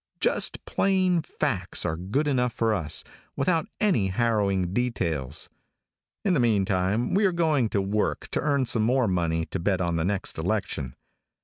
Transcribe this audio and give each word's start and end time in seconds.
Just 0.19 0.65
plain 0.65 1.21
facts 1.21 1.85
are 1.85 1.95
good 1.95 2.25
enough 2.27 2.53
for 2.53 2.73
us, 2.73 3.03
without 3.35 3.67
any 3.79 4.07
harrowing 4.07 4.73
details. 4.73 5.47
In 6.25 6.33
the 6.33 6.39
meantime 6.39 7.13
we 7.13 7.23
are 7.27 7.31
going 7.31 7.69
to 7.69 7.83
work 7.83 8.27
to 8.29 8.39
earn 8.41 8.65
some 8.65 8.81
more 8.81 9.07
money 9.07 9.45
to 9.45 9.59
bet 9.59 9.79
on 9.79 9.97
the 9.97 10.03
next 10.03 10.39
election. 10.39 10.95